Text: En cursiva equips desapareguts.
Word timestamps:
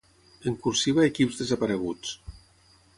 En 0.51 0.55
cursiva 0.63 1.05
equips 1.09 1.39
desapareguts. 1.43 2.19